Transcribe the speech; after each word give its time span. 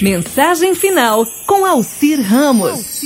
Mensagem 0.00 0.74
final 0.74 1.26
com 1.46 1.66
Alcir 1.66 2.20
Ramos. 2.22 3.00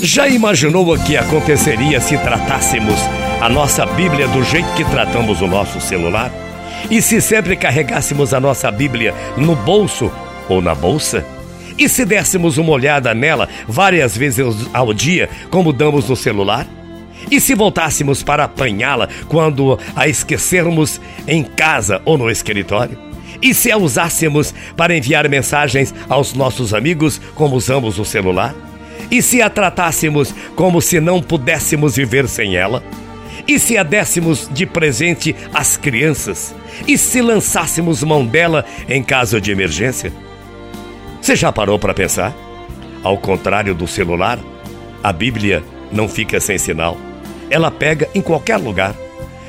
Já 0.00 0.28
imaginou 0.28 0.94
o 0.94 1.02
que 1.02 1.16
aconteceria 1.16 1.98
se 1.98 2.18
tratássemos 2.18 2.94
a 3.40 3.48
nossa 3.48 3.86
Bíblia 3.86 4.28
do 4.28 4.44
jeito 4.44 4.70
que 4.74 4.84
tratamos 4.84 5.40
o 5.40 5.46
nosso 5.46 5.80
celular? 5.80 6.30
E 6.90 7.00
se 7.00 7.22
sempre 7.22 7.56
carregássemos 7.56 8.34
a 8.34 8.38
nossa 8.38 8.70
Bíblia 8.70 9.14
no 9.36 9.56
bolso 9.56 10.12
ou 10.46 10.60
na 10.60 10.74
bolsa? 10.74 11.26
E 11.78 11.88
se 11.88 12.04
dessemos 12.04 12.58
uma 12.58 12.72
olhada 12.72 13.14
nela 13.14 13.48
várias 13.66 14.16
vezes 14.16 14.54
ao 14.74 14.92
dia, 14.92 15.30
como 15.50 15.72
damos 15.72 16.08
no 16.08 16.14
celular? 16.14 16.66
E 17.30 17.40
se 17.40 17.54
voltássemos 17.54 18.22
para 18.22 18.44
apanhá-la 18.44 19.08
quando 19.26 19.78
a 19.96 20.06
esquecermos 20.06 21.00
em 21.26 21.42
casa 21.42 22.02
ou 22.04 22.18
no 22.18 22.30
escritório? 22.30 23.13
E 23.44 23.52
se 23.52 23.70
a 23.70 23.76
usássemos 23.76 24.54
para 24.74 24.96
enviar 24.96 25.28
mensagens 25.28 25.94
aos 26.08 26.32
nossos 26.32 26.72
amigos, 26.72 27.20
como 27.34 27.54
usamos 27.56 27.98
o 27.98 28.04
celular? 28.04 28.54
E 29.10 29.20
se 29.20 29.42
a 29.42 29.50
tratássemos 29.50 30.34
como 30.56 30.80
se 30.80 30.98
não 30.98 31.20
pudéssemos 31.20 31.94
viver 31.94 32.26
sem 32.26 32.56
ela? 32.56 32.82
E 33.46 33.58
se 33.58 33.76
a 33.76 33.82
dessemos 33.82 34.48
de 34.50 34.64
presente 34.64 35.36
às 35.52 35.76
crianças? 35.76 36.54
E 36.88 36.96
se 36.96 37.20
lançássemos 37.20 38.02
mão 38.02 38.24
dela 38.24 38.64
em 38.88 39.02
caso 39.02 39.38
de 39.38 39.52
emergência? 39.52 40.10
Você 41.20 41.36
já 41.36 41.52
parou 41.52 41.78
para 41.78 41.92
pensar? 41.92 42.34
Ao 43.02 43.18
contrário 43.18 43.74
do 43.74 43.86
celular, 43.86 44.38
a 45.02 45.12
Bíblia 45.12 45.62
não 45.92 46.08
fica 46.08 46.40
sem 46.40 46.56
sinal. 46.56 46.96
Ela 47.50 47.70
pega 47.70 48.08
em 48.14 48.22
qualquer 48.22 48.56
lugar. 48.56 48.94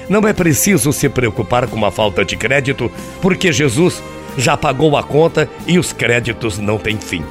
Não 0.10 0.28
é 0.28 0.34
preciso 0.34 0.94
se 0.94 1.10
preocupar 1.10 1.68
com 1.68 1.76
uma 1.76 1.92
falta 1.92 2.24
de 2.24 2.38
crédito, 2.38 2.92
porque 3.22 3.52
Jesus 3.52 4.02
já 4.38 4.56
pagou 4.56 4.96
a 4.98 5.04
conta 5.04 5.50
e 5.66 5.80
os 5.80 5.92
créditos 5.92 6.58
não 6.58 6.78
têm 6.78 6.98
fim. 6.98 7.24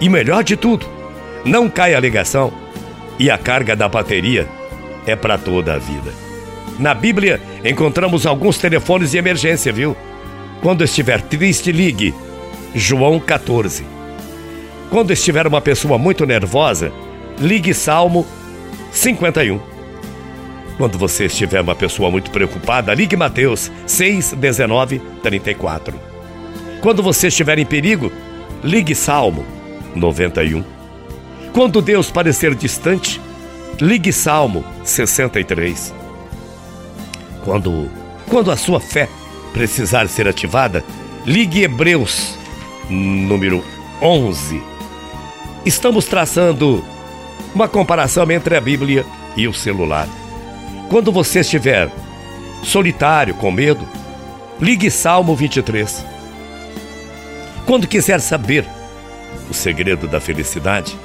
E 0.00 0.08
melhor 0.08 0.42
de 0.42 0.56
tudo, 0.56 0.86
não 1.44 1.68
cai 1.68 1.94
a 1.94 2.00
ligação 2.00 2.52
e 3.18 3.30
a 3.30 3.36
carga 3.36 3.76
da 3.76 3.88
bateria 3.88 4.48
é 5.06 5.14
para 5.14 5.36
toda 5.36 5.74
a 5.74 5.78
vida. 5.78 6.10
Na 6.78 6.94
Bíblia 6.94 7.40
encontramos 7.64 8.24
alguns 8.24 8.56
telefones 8.56 9.10
de 9.10 9.18
emergência, 9.18 9.72
viu? 9.72 9.94
Quando 10.62 10.84
estiver 10.84 11.20
triste, 11.20 11.70
ligue. 11.70 12.14
João 12.74 13.20
14. 13.20 13.84
Quando 14.88 15.12
estiver 15.12 15.46
uma 15.46 15.60
pessoa 15.60 15.98
muito 15.98 16.24
nervosa, 16.24 16.92
ligue 17.38 17.74
Salmo 17.74 18.26
51. 18.90 19.69
Quando 20.80 20.96
você 20.96 21.26
estiver 21.26 21.60
uma 21.60 21.74
pessoa 21.74 22.10
muito 22.10 22.30
preocupada, 22.30 22.94
ligue 22.94 23.14
Mateus 23.14 23.70
6, 23.86 24.32
19, 24.32 24.98
34. 25.22 25.94
Quando 26.80 27.02
você 27.02 27.26
estiver 27.26 27.58
em 27.58 27.66
perigo, 27.66 28.10
ligue 28.64 28.94
Salmo 28.94 29.44
91. 29.94 30.64
Quando 31.52 31.82
Deus 31.82 32.10
parecer 32.10 32.54
distante, 32.54 33.20
ligue 33.78 34.10
Salmo 34.10 34.64
63. 34.82 35.92
Quando, 37.44 37.90
quando 38.26 38.50
a 38.50 38.56
sua 38.56 38.80
fé 38.80 39.06
precisar 39.52 40.08
ser 40.08 40.26
ativada, 40.26 40.82
ligue 41.26 41.62
Hebreus 41.62 42.38
número 42.88 43.62
11. 44.00 44.62
Estamos 45.66 46.06
traçando 46.06 46.82
uma 47.54 47.68
comparação 47.68 48.30
entre 48.30 48.56
a 48.56 48.60
Bíblia 48.62 49.04
e 49.36 49.46
o 49.46 49.52
celular. 49.52 50.08
Quando 50.90 51.12
você 51.12 51.38
estiver 51.38 51.88
solitário, 52.64 53.32
com 53.34 53.52
medo, 53.52 53.88
ligue 54.60 54.90
Salmo 54.90 55.36
23. 55.36 56.04
Quando 57.64 57.86
quiser 57.86 58.20
saber 58.20 58.68
o 59.48 59.54
segredo 59.54 60.08
da 60.08 60.18
felicidade, 60.18 60.98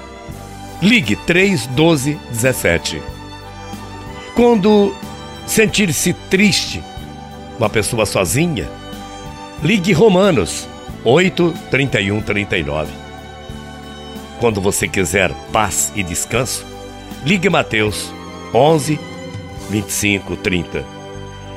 ligue 0.81 1.15
3, 1.15 1.67
12, 1.67 2.19
17. 2.31 2.99
Quando 4.33 4.91
sentir-se 5.45 6.13
triste, 6.31 6.83
uma 7.59 7.69
pessoa 7.69 8.07
sozinha, 8.07 8.67
ligue 9.61 9.93
Romanos 9.93 10.67
8, 11.03 11.53
31, 11.69 12.21
39. 12.23 12.91
Quando 14.39 14.59
você 14.59 14.87
quiser 14.87 15.31
paz 15.53 15.93
e 15.95 16.01
descanso, 16.01 16.65
ligue 17.23 17.51
Mateus 17.51 18.11
11, 18.51 18.99
25, 19.69 20.35
30. 20.37 20.85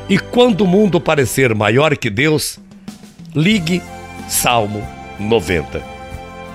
E 0.09 0.19
quando 0.19 0.63
o 0.63 0.67
mundo 0.67 1.01
parecer 1.01 1.55
maior 1.55 1.97
que 1.97 2.09
Deus, 2.09 2.59
ligue 3.35 3.83
Salmo 4.29 4.83
90. 5.19 5.83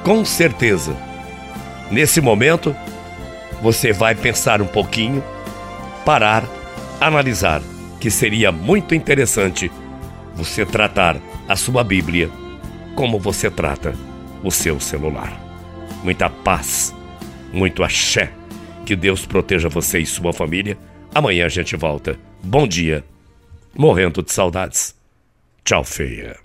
Com 0.03 0.25
certeza, 0.25 0.95
nesse 1.91 2.19
momento, 2.19 2.75
você 3.61 3.93
vai 3.93 4.15
pensar 4.15 4.61
um 4.61 4.67
pouquinho, 4.67 5.23
parar, 6.05 6.43
analisar, 6.99 7.61
que 7.99 8.09
seria 8.09 8.51
muito 8.51 8.95
interessante 8.95 9.71
você 10.35 10.65
tratar 10.65 11.17
a 11.47 11.55
sua 11.55 11.83
Bíblia 11.83 12.29
como 12.95 13.19
você 13.19 13.49
trata 13.49 13.93
o 14.43 14.51
seu 14.51 14.79
celular. 14.79 15.39
Muita 16.03 16.29
paz, 16.29 16.93
muito 17.53 17.83
axé. 17.83 18.31
Que 18.85 18.95
Deus 18.95 19.25
proteja 19.25 19.69
você 19.69 19.99
e 19.99 20.05
sua 20.05 20.33
família 20.33 20.77
Amanhã 21.15 21.45
a 21.45 21.49
gente 21.49 21.75
volta. 21.75 22.17
Bom 22.43 22.67
dia. 22.67 23.03
Morrendo 23.75 24.23
de 24.23 24.31
saudades. 24.31 24.95
Tchau, 25.63 25.83
feia. 25.83 26.37